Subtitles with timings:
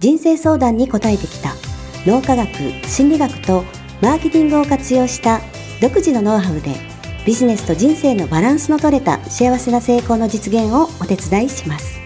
[0.00, 1.52] 人生相談に応えてきた
[2.06, 2.48] 脳科学
[2.88, 3.64] 心理学と
[4.00, 5.42] マーケティングを活用した
[5.82, 6.74] 独自のノウハウで
[7.26, 12.00] ビジネスと人生のバランスの取れた幸せな成功の実現をお手伝いします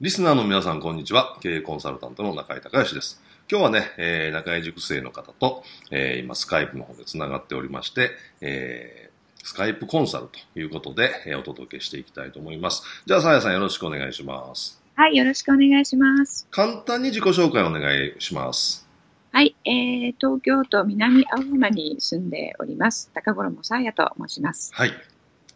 [0.00, 1.38] リスナーの皆さん、こんにちは。
[1.40, 3.22] 経営コンサルタントの中井隆義です。
[3.48, 5.62] 今日はね、えー、中井塾生の方と、
[5.92, 9.11] えー、今、スカイプの方で繋がっておりまして、えー、
[9.42, 12.82] スカイプコンサルということで、えー、お届けしていきたいと思います。
[13.06, 14.80] じゃあ、さやさんよろしくお願いします。
[14.94, 16.46] はい、よろしくお願いします。
[16.50, 18.86] 簡単に自己紹介お願いします。
[19.32, 23.10] はい、えー、東京都南青山に住んでおります。
[23.14, 24.70] 高頃もさやと申します。
[24.74, 24.90] はい。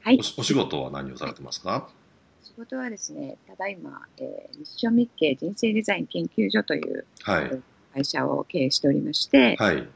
[0.00, 1.88] はいお、しお仕事は何をされてますか？
[2.42, 7.62] 仕事はですね、ただいま、えー、ミッションミッケ人生デザイン研究所というはい。
[7.92, 9.86] 会社を経営しておりまして、はい。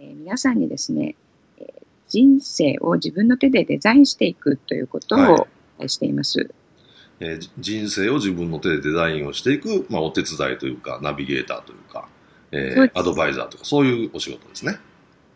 [0.00, 1.14] えー皆さんにですね、えー
[2.10, 6.52] 人生を自分の手でデザインしていくということはいをしています。
[7.20, 12.08] えーじ人生を自分の手でデザインをしていく、まあ、お手伝いというか、ナビゲーターというか、
[12.52, 14.78] えーアドバイザーとか、そういうお仕事ですね。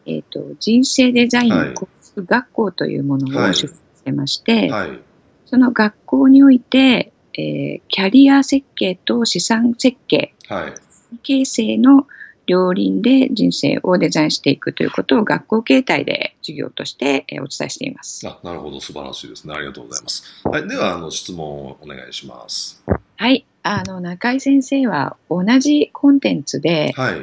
[0.07, 4.99] えっ、と、人生デザイはいンコース学校というものはいを出版してまして、はい。
[5.47, 10.75] その学校において、えーキャリア設計と資産設計、はい。
[11.23, 12.07] 形成の
[12.47, 18.27] 両輪で人生をデザインしていくということを学校形態で授業としてえーお伝えしています。
[18.27, 18.81] あ、なるほど。
[18.81, 19.55] 素晴らしいですね。
[19.55, 20.25] ありがとうございます。
[20.45, 20.69] はい。
[20.69, 22.83] では、あの、質問をお願いします。
[23.17, 23.47] はい。
[23.63, 27.23] あの、中井先生は同じコンテンツではい。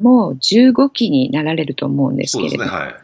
[0.00, 2.36] もう15期になられると思うんです。
[2.36, 2.94] けれども、はい。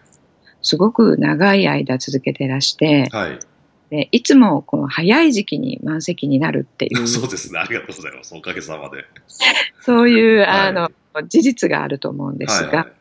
[0.63, 3.39] すごく長い間続けてらして、はい。
[3.91, 7.59] でいつもこの早い時期に満席になるっていう、 そうですね。
[7.59, 8.35] ありがとうございます。
[8.35, 9.05] おかげさまで。
[9.81, 10.91] そういう、はいあの、
[11.27, 12.93] 事実があると思うんですが、はい、はい。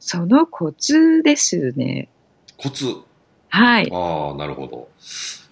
[0.00, 2.08] そのコツですね。
[2.56, 2.86] コツ？
[3.48, 3.88] はい。
[3.92, 4.88] ああ、なるほど。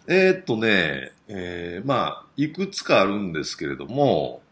[0.08, 4.42] えーっとね、えーまあ、いくつかあるんですけれども、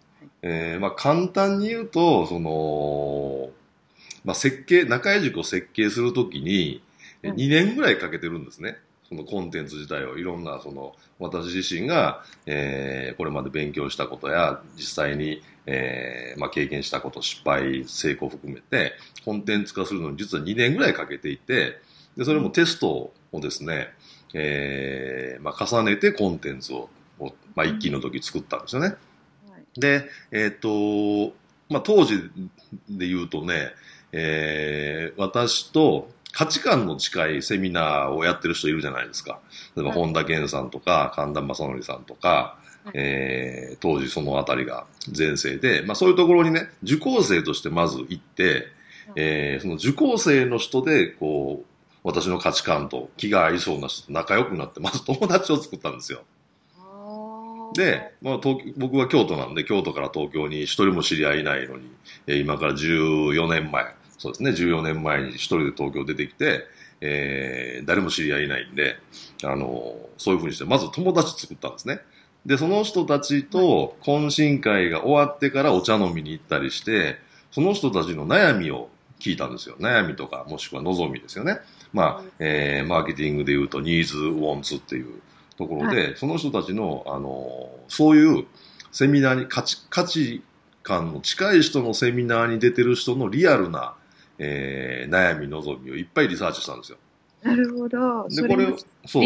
[0.42, 3.50] えーまあ、簡単に言うと、その、
[4.24, 6.82] まあ、設計、中井塾を設計するときに、
[7.22, 8.78] えうん2年ぐらいかけてるんですね。
[9.10, 18.92] そのコンテンツ自体をいろんな、その、私自身が、えーこれまで勉強したことや、実際に、えーまあ、経験したこと、失敗、成功を含めて、
[19.24, 21.80] コンテンツ化するのに実は2年ぐらいかけていて、
[22.16, 23.88] で、それもテストをですね、
[24.32, 26.88] えーまあ、重ねてコンテンツを、
[27.18, 28.94] をまあ、一期の時作ったんですよね。
[29.76, 31.34] で、えっ、と、
[31.68, 32.30] まあ、当時
[32.88, 33.72] で言うとね、
[34.12, 39.40] えー私と価値観の近いセミナーをやってる人いるじゃないですか。
[39.76, 44.86] 例えば、はい本田健さんとか、神田正則さんとか、はいえー当時そのあたりが
[45.16, 48.66] 前世で、まあ、そういうところにね、受講生としてまず行って、
[49.16, 51.66] えーその受講生の人で、こう、
[52.02, 56.22] 私の価値観と気が合いそうな人と仲良くなって、まず 友達を作ったんですよ。
[57.74, 61.88] で、まあ、東京僕は京都なんで、京都から東京に一人も知り合いいないのに、
[62.26, 63.84] えー今から14年前、
[64.20, 66.66] そうですね、14年前に一人で東京出てきて、
[67.00, 68.98] えー誰も知り合いいないんで、
[69.42, 72.00] あのそういうふうにして、まず友達作ったんですね。
[72.44, 77.16] で、その人たちと懇親会が終わってからお茶飲みに行ったりして、
[77.50, 79.76] その人たちの悩みを聞いたんですよ。
[79.80, 81.58] 悩みとか、もしくは望みですよね。
[81.94, 85.22] まあ、えーマーケティングで言うと、ニーズ、ウォンツっていう
[85.56, 88.44] ところで、その人たちの、あの、そういう
[88.92, 90.42] セミナーに価値、価値
[90.82, 93.94] 観の近い人のセミナーに出てる人のリアルな、
[94.42, 96.98] えー悩み、望みをいっぱいリサーチしたんですよ。
[97.42, 98.26] なるほど。
[98.28, 99.22] で、これを、そう、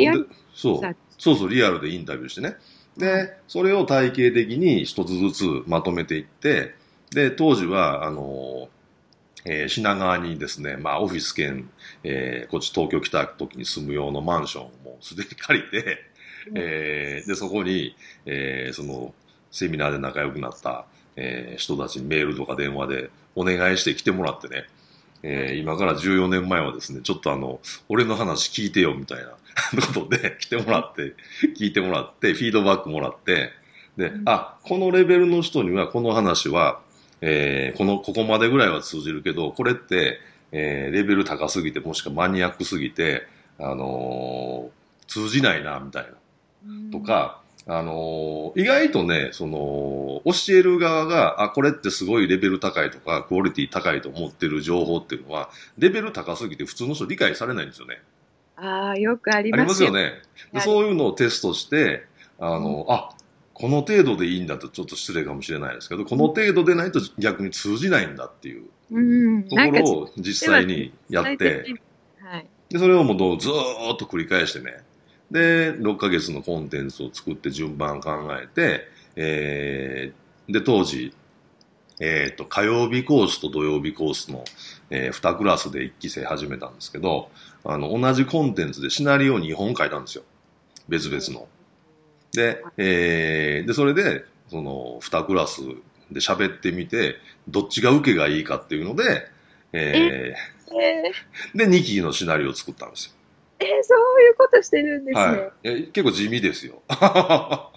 [0.55, 2.57] そうさ、そうそう、リアルでインタビューしてね。
[2.97, 6.75] で、それを体系的に一つずつまとめていって、
[7.11, 8.69] で、当時は、あの、
[9.45, 11.69] えー品川にですね、まあ、オフィス兼、
[12.03, 15.99] えーこっち東京来た時に住む用のマンションをもうすでに借りて、
[16.55, 17.95] えーで、そこに、
[18.27, 19.15] えーその、
[19.53, 20.87] セミナーで仲良くなった、
[21.17, 24.65] えー人たちにメールとか電話でお願いして来てもらってね、
[25.27, 29.31] えー今から14年前はですね、ちょっとあの、俺の話聞いてよみたいな
[29.95, 31.15] ことで来てもらって、
[31.59, 33.51] 聞いてもらって、フィードバックもらって、
[33.97, 36.81] で、うんあ、このレベルの人にはこの話は、
[37.23, 40.19] えーこの、ここまでぐらいは通じるけど、これって、
[40.53, 43.27] えーレベル高すぎて、もしくはマニアックすぎて、
[43.59, 46.11] あのー通じないな、みたいな。
[46.93, 58.03] とか、あのー意外とね、その、教える側が、あ、これってすごいレベル高いとか、クオリティ高いと思ってる情報っていうのは、レベル高すぎて普通の人理解されないんですよね。
[58.57, 60.03] ああ、よくありありますすよね。
[60.53, 62.05] ではいそういうのをテストして、
[62.39, 63.11] あの、あ、
[63.55, 69.01] この程度でいいんだとちょっと失礼かもしれないですけど、この程度でないと逆に通じないんだっていうう
[69.39, 69.45] ん。
[69.45, 71.65] ところを実際にやって、
[72.21, 72.47] はい。
[72.69, 74.83] で、それをもうどうずーっと繰り返してね。
[75.35, 81.13] で、6ヶ月のコンテンツを作って順番考えて、えー、で、当時、
[81.99, 84.45] えっ、と、火曜日コースと土曜日コースの、
[84.91, 87.33] え2クラスで1期生始めたんですけど、
[87.65, 90.23] あの、同じコンテンツでシナリオを2本書いたんですよ。
[90.89, 91.49] 別々の。
[92.33, 95.63] で、えー、で、それで、その、2クラス
[96.13, 97.17] で喋ってみて、
[97.49, 99.27] どっちが受けがいいかっていうので、
[99.73, 100.33] え
[100.73, 103.24] えー、で、2期のシナリオを作ったんですよ。
[103.59, 105.25] ー、えーそういうことしてるんですね。
[105.25, 105.53] はい。
[105.65, 106.83] え結構地味ですよ。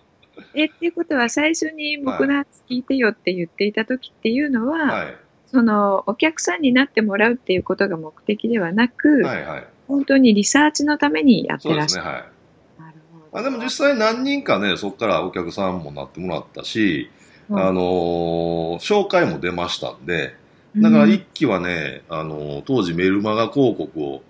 [0.53, 5.15] え、っていうことは最初に僕の話聞いてよって言っていた時っていうのは、はい。
[5.47, 9.67] そのお客さんになってもらうっていうことが目的ではなく、はいはい。
[9.87, 12.17] 本当にリサーチのためにやってそうですね、らっしゃる。
[12.17, 12.81] はい。
[12.81, 17.09] なるほどあでも実際何人かね、そこからお客さんもなってもらったし、
[17.49, 20.35] うんあのー紹介も出ましたんで、
[20.75, 24.21] だから一期はね、あのー当時メルマガ広告を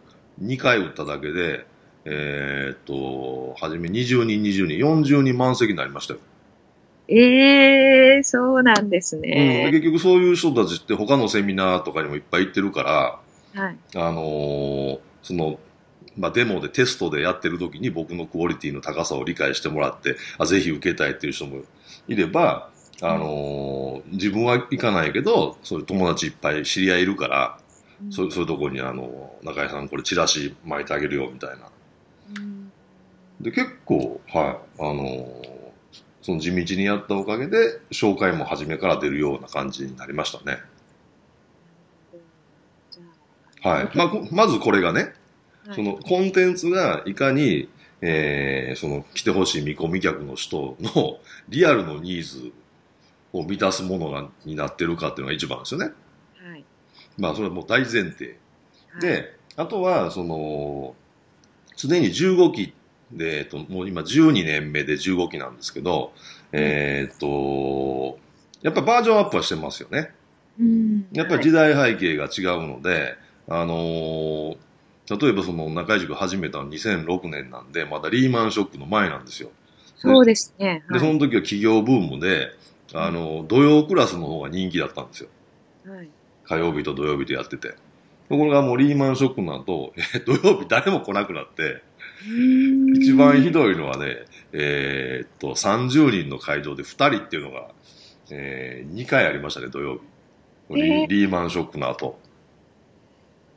[0.41, 1.65] 2回打っただけで、
[2.05, 6.19] えーっと、はじめ20人、20人、40人満席になりましたよ。
[7.09, 9.21] ええそうなんですうん。
[9.23, 13.19] 結局そういう人たちって他のセミナーとかにもいっぱい行ってるから、
[13.61, 13.77] はい。
[13.95, 15.59] あのーその、
[16.17, 21.63] まあ、デモでテストでやってる時に僕のクオリティの高さを理解してもらって、あ、ぜひ受けたいっていう人も
[22.07, 22.69] いれば、
[23.01, 27.59] あのー自分は行かないけど、そういう友達いっぱい知り合いいるから、
[28.11, 31.69] そうそういうとこにあの、中井さんこれチラシ巻いてあげるよみたいな。
[32.37, 32.71] うん
[33.41, 35.57] で、結構、はい、あのー
[36.23, 40.57] その地道にやったおかげで、紹介も初めから出るような感じになりましたね。
[43.61, 43.89] はい。
[43.95, 45.13] まあ、こまずこれがね、
[45.69, 47.69] あそのコンテンツがいかに、
[48.01, 52.51] えーその来てほしい見込み客の人のリアルのニーズ
[53.31, 55.91] を満たすものがになってるかっていうのが一番ですよね。
[57.19, 57.21] はい。
[57.21, 58.37] まあそれはもう大前提。
[58.91, 60.95] はい、で、あとは、その、
[61.75, 62.73] 常に15期
[63.11, 66.13] で、えっと、もう今12年目で15期なんですけど、
[66.51, 68.19] えーっと、
[68.61, 70.11] やっぱバージョンアップはしてますよね。
[70.59, 73.15] うん、やっぱり時代背景が違うので、
[73.47, 74.57] あのー
[75.09, 79.49] 例えばその中井塾始めたの2006年なんで、まだリーマンショックの前なんですよ。
[79.95, 80.83] そうですね。
[80.91, 82.49] で、その時は企業ブームで、
[82.93, 85.29] あの、土曜クラスの方が人気だったんですよ。
[85.87, 86.09] はい。
[86.47, 87.75] 火曜日と土曜日でやってて。
[88.29, 91.81] ところがもうリーマンショックの後、え土曜日誰も来なくなって、
[92.99, 93.51] 一番ひい。
[93.51, 94.17] どいのはね、
[94.51, 97.69] えーっと、30人の会場で2人っていうのが、
[98.29, 100.01] え2回ありましたね、土曜
[100.69, 100.75] 日。
[100.75, 102.19] リ,、えーリーマンショックの後。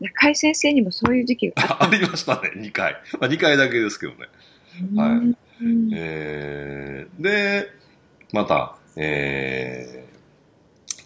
[0.01, 2.93] 中井先生にもそういう時期があっ ありましたね、2回。
[3.19, 4.29] まあ2回だけですけどね。
[4.97, 5.03] た。
[5.03, 7.71] はいうんえーで、
[8.33, 10.00] また、えー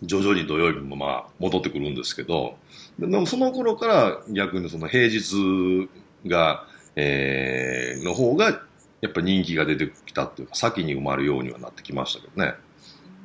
[0.03, 2.57] 徐々に土曜日もまあ戻ってくるんですけど、
[2.99, 5.89] ででもその頃から逆にその平日
[6.27, 8.63] が、えーの方が
[9.01, 12.55] やっぱ人気が出てきたっていうか、先に埋まるようにはなってきましたけどね。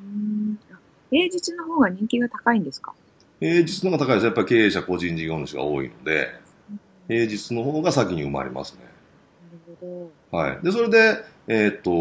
[0.04, 0.76] うんあ
[1.12, 2.94] 平日の方が人気が高いんですか？
[3.40, 4.26] 平日の方が高いです。
[4.26, 6.30] やっぱり経営者、個人事業主が多いので、
[7.08, 8.80] 平日の方が先に生まれますね。
[8.84, 10.38] なるほど。
[10.38, 10.60] はい。
[10.64, 11.92] で、それで、えーっと、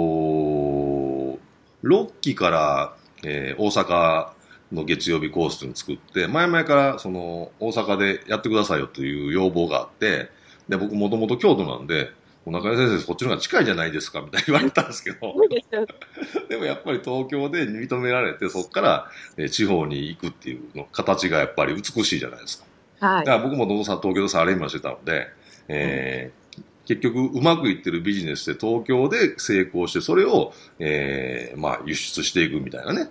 [1.85, 4.31] 6期から、えー大阪
[4.73, 10.31] の月曜日コースっていうのを作って、前々からその大阪でやってくださいよという要望があって、
[10.69, 12.11] で、僕もともと京都なんで、
[12.47, 15.35] 中井先生こっちの方が近いじゃないですかみたいに言われたんですけど、
[16.49, 22.59] でもやっぱり東京で認められて、そこから、えー地方に行くっていうの形がやっぱり美しいじゃないです
[23.01, 23.07] か。
[23.07, 23.39] はいだか。
[23.39, 25.29] ら僕もどうさ東京でサラリーマンしてたので、
[25.69, 26.39] えー
[26.87, 33.11] 結局うまくいってるビジネスで東京で成功して、それを、えーまあ輸出していくみたいなね、はい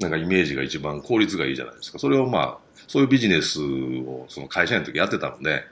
[0.00, 1.98] なんかイメージが一番効率がいいじゃないですか。
[1.98, 5.62] それをまあ、そういうビジネスをその会社員の時やってたので、はい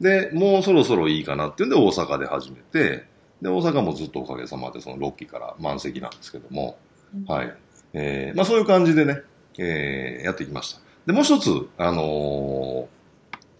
[0.00, 3.04] で、もうそろそろいいかなっていうんで大阪で始めて、
[3.40, 6.78] で、大阪もずっとおかげさまでその6期から満席なんですけども、
[7.26, 7.54] はい。
[7.92, 9.22] えーまあそういう感じでね、
[9.58, 10.80] えーやってきました。
[11.06, 12.88] で、もう一つ、あの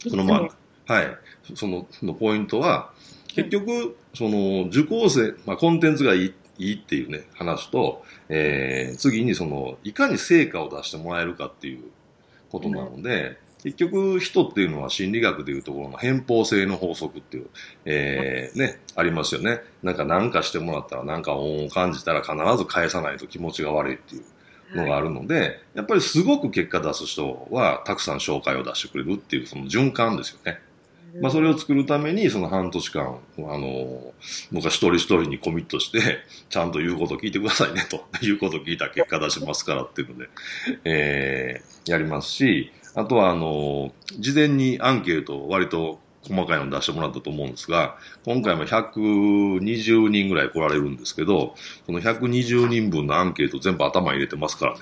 [0.03, 0.37] ーそのま
[0.87, 1.17] あ、はい。
[1.55, 2.91] その、のポイントは、
[3.29, 11.85] 結局、その、受講生、まあコンテンツがいい、いいっていうね、話と、えー次にその、いかに成果を出してもらえるかっていう
[12.51, 17.49] ことなので、結局人っていうのは心理学でいうところの偏方性の法則っていう、
[17.85, 19.61] えー、ね、ありますよね。
[19.83, 24.21] なんか何かしてもらったら何か恩を感じたら必ず返さないと気持ちが悪いってい
[24.73, 30.61] うのがあるので、やっぱりすごく結果出す人はたくさん紹介を出してくれるっていうその循環ですよね。
[31.21, 34.15] まあ、それを作るために、その半年間、あの、
[34.53, 40.29] 僕は一人一人にコミットして、 ちゃんと言うこと聞いてくださいね、 ということを聞いた結果出しますからっていうので、
[40.85, 51.55] えー、やりますし、あとは、あの、事前にアンケートを割と細かいの出してもらったと思うんですが、今回も120人ぐらい来られるんですけど、
[51.87, 54.81] その120人分のアンケート全部頭入れてますからね。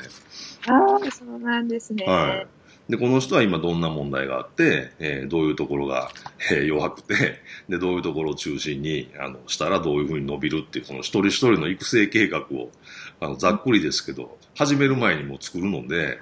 [0.66, 2.04] ああ、そうなんですね。
[2.06, 2.46] はい。
[2.88, 6.10] で、この人は今どんな問題があって、えー、どういうところが、
[6.52, 12.70] えー、弱くて、 で、どういうところを中心に、あの、したらどういうふうに伸びるっていう、その一人一人の育成計画を、
[13.20, 16.18] あの、ざっくりですけど、始める前にも作るので、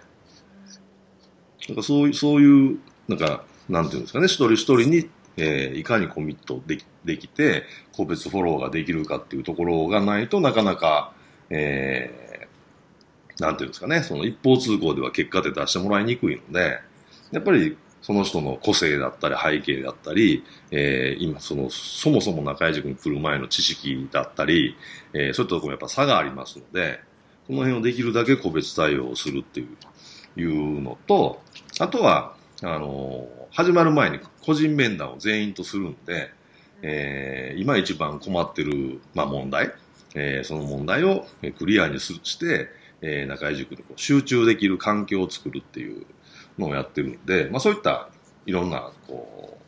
[1.68, 2.78] なんかそういう、そういう、
[3.08, 11.12] なんか、なんていうんですかね、一人一人に、えー、いかにコミットできできて、個別フォローができるかっていうところがないとなかなか、
[11.50, 12.31] え
[13.42, 16.78] なんていうんですかね、その一方通行では結果って出してもらいにくいので、
[17.32, 24.76] やっぱりその人の個性だったり背景だったり、えー、今その、そもそも中井塾に来る前の知識だったり、
[25.12, 27.00] えー、そういったところやっぱ差がありますので、
[27.48, 31.42] この辺をできるだけ個別対応するっていう、いうのと、
[31.80, 36.30] あとは、あのー、始まる前に個人面談を全員とするんで、
[36.82, 39.72] えー、今一番困ってる、まあ、問題、
[40.14, 41.26] えー、その問題を
[41.58, 42.68] クリアにして、
[43.02, 46.06] えー、中井塾にこう集中できる環境を作るっていう
[46.58, 48.08] のをやってるんで、まあそういった
[48.46, 49.58] いろんな、こ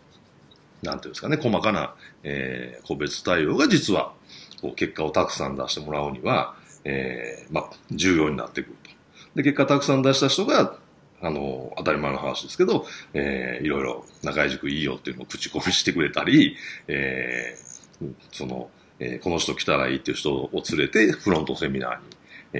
[0.83, 4.13] う、なんていうんですかね、細かな、えー、個別対応が実は、
[4.61, 8.91] こう、結果をたくさん出してもらうには、えー、まあ、重要になってくると。
[9.37, 10.77] で、結果たくさん出した人が、
[11.21, 16.57] あの、当たり前の話ですけど、えー、いろいろ中井塾いいよっていうのを口コミしてくれたり、
[16.89, 22.03] えー、その、えー、この人来たらいいっていう人を連れてフロントセミナーに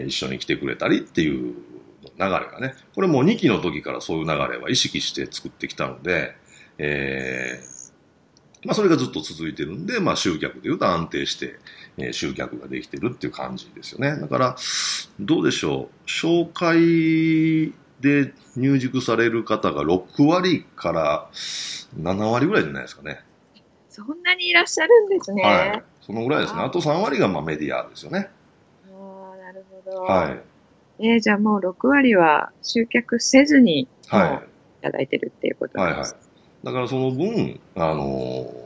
[0.03, 1.55] 一緒に来てくれたりっていう
[2.19, 6.35] 流れがね、これもう2期の時からそういう流れは意識して作ってきたので、
[6.79, 11.57] えー、まあそれがずっと続いてるんで、まあ集客で言うと安定して、
[11.97, 14.17] えー、集客ができてるっていう感じですよね。
[14.17, 14.57] だから、
[15.21, 21.29] どうでしょう、紹介で入塾される方が6割から
[22.01, 23.21] 7割ぐらいじゃないですかね。
[23.89, 25.43] そんなにいらっしゃるんですね。
[25.43, 25.85] はい。
[26.01, 26.63] そのぐらいですね。
[26.63, 28.29] あと3割がまあメディアですよね。
[29.85, 30.03] ど。
[30.03, 30.41] はい。
[31.07, 34.49] えー、じゃあもう6割は集客せずに、はい。
[34.81, 36.11] いただいてるっていうことです、はいはい。
[36.65, 38.65] だからその分、あのー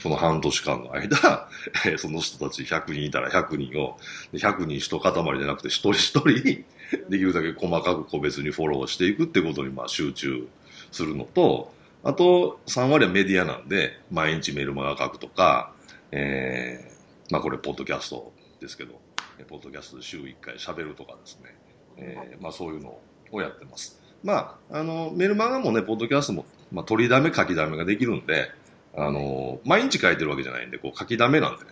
[0.00, 1.48] その半年間の間、
[1.86, 3.98] えー、その人たち100人いたら100人を、
[4.34, 6.64] 100人一塊じゃなくて一人一人に、
[7.08, 10.46] できるだけ細かく個別にフォローしていくってことにまあ集中
[10.92, 15.72] するのと、あと3割はメディアなんで、毎日メルマガ書くとか、
[16.12, 19.00] えー、まあこれポッドキャストですけど、
[19.42, 21.56] ポッドキャストで週1回喋るとかですね、
[21.96, 23.00] えー、まあそういうの
[23.32, 24.00] をやってます。
[24.22, 28.50] まあ、あの、メルマガもね、ポッドキャストも、まあ、取りだめ、書きだめができるんで、
[28.96, 31.70] あの、毎日書いてるわけじゃないんで、こう、書きだめなんでね、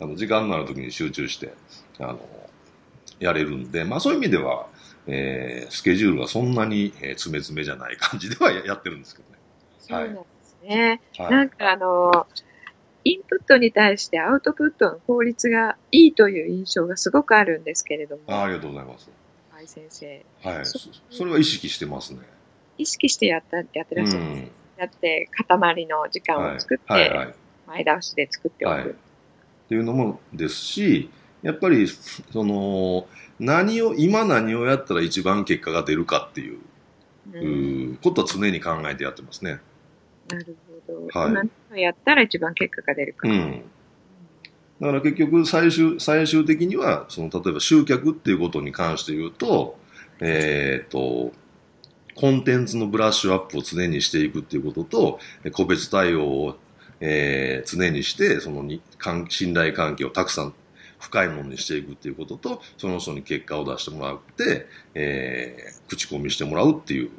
[0.00, 1.52] あの、時間のある時に集中して、
[1.98, 2.18] あの、
[3.20, 4.66] やれるんで、まあそういう意味では、
[5.06, 9.38] えー、スケジュールがそんなに、えー、詰め詰めじゃない感じではやってるんですけどね。
[9.78, 11.00] そうですね。
[11.18, 12.26] はい、なんかあの、
[13.04, 18.22] インプットに対してアウトプットの効率がいいという印象がすごくあるんですけれども。
[18.28, 19.10] あありがとうございます。
[19.50, 20.24] はい、先生。
[20.42, 20.78] はいそ。
[21.10, 22.20] それは意識してますね。
[22.78, 24.52] 意識してやったやってらっしゃるんです。
[24.78, 27.34] やって、塊の時間を作って、はいはいはい、
[27.68, 28.88] 前倒しで作っておく、はい。
[28.88, 28.92] っ
[29.68, 31.10] ていうのもですし、
[31.42, 33.06] やっぱり、その、
[33.38, 36.58] 何を、今何をやったら一番結果が出るかっていう、
[37.32, 39.60] うん、ことは常に考えてやってますね。
[40.28, 41.18] なるほど。
[41.18, 43.28] はい、何をやったら一番結果が出るか。
[43.28, 43.62] うん。
[44.80, 49.78] だから結局最終、最終的には、その、例えば集客っていうことに関して言うと、
[50.20, 51.32] えっ、ー、と、
[52.14, 55.18] コンテンツのブラッシュアップを常にしていくっていうことと、
[55.52, 56.56] 個別対応を、
[57.00, 58.82] えー、常にして、そのに
[59.28, 60.54] 信頼関係をたくさん
[60.98, 67.10] 深いものにしていくっていうことと、その人に結果を出してもらって、えー、口コミしてもらうっていう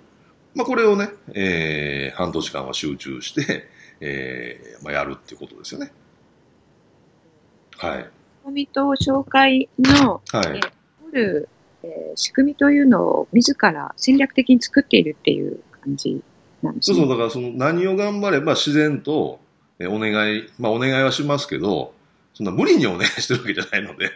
[0.56, 3.68] まあ、これをね、えー、半年間は集中して、
[4.00, 5.92] えーまあ、やるっていうことですよね。
[7.78, 8.10] はい。
[8.44, 11.50] コミと紹介の、はい、えー、る、
[11.84, 16.22] えー、仕組みというのを自ら戦略的に作っているっていう感じ
[16.62, 16.98] なんですね。
[16.98, 19.40] そうそう、だからその何を頑張れば自然と、
[19.80, 21.94] えー、お願い、まあお願いはしますけど、
[22.34, 24.12] そんな無理にお願い してるわけじゃないので、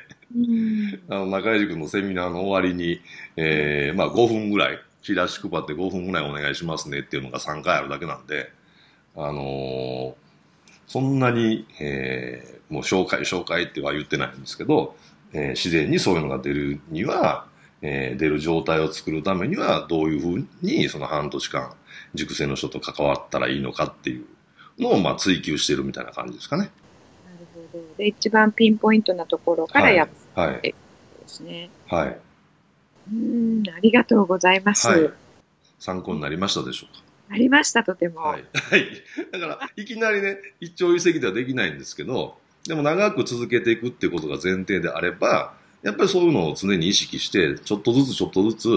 [1.10, 3.01] あの中井塾のセミナーの終わりに、
[3.36, 8.51] えー、まあ5分ぐらい、チラシ配って5分ぐらいお願いしますねっていうのが3回あるだけなんで、
[9.15, 10.13] あのー、
[10.88, 14.96] そんなに、えー、もう紹介紹介っては言ってないんですけど、
[15.34, 17.46] えー、自然にそういうのが出るには、
[17.82, 21.74] えー、出る状態を作るためにはどういうふうにその半年間
[22.13, 24.25] 熟成の人と関わったらいいのかっていう
[24.82, 26.70] のをまあ追求してるみたいな感じですかね。
[27.25, 27.84] なるほど。
[27.98, 30.48] で、一番ピンポイントなところからやっはい。
[30.48, 30.75] はい、で
[31.27, 31.70] すね。
[31.88, 32.18] はい。
[33.11, 34.87] うん、ありがとうございます。
[34.87, 35.09] はい、
[35.79, 37.03] 参考になりましたでしょうか？
[37.31, 38.21] ありました、とても。
[38.21, 38.43] はい。
[38.53, 38.87] はい。
[39.31, 48.69] だから、いきなりね、一朝一夕ではできないんですけど、でも長く続けていくっていうことが前提であれば、やっぱりそういうのを常に意識して、ちょっとずつちょっとずつ、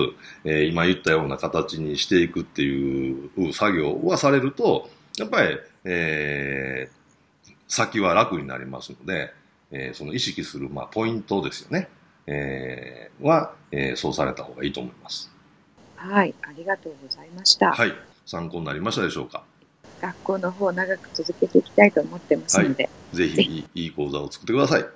[0.45, 9.33] えー、今言ったような形にしていくっていう作業はされると、やっぱり、えー、先は楽になりますので、
[9.73, 11.89] えー、その意識する、まあ、ポイントですよね。
[12.27, 15.31] えー、は、えー、そうされた方がいいと思います。
[15.97, 17.73] はい、ありがとうございました。
[17.73, 17.93] はい、
[18.27, 19.45] 参考になりましたでしょうか？
[20.01, 24.87] 学校の方長く続けていきたいと思ってますので、はい、ぜひいい講座を作ってください。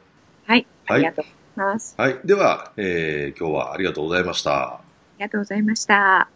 [0.47, 1.95] はい、ありがとうございます。
[1.97, 4.75] はい、では、えー、今日はありがとうございました。
[4.75, 4.81] あ
[5.19, 6.36] りがとうございました。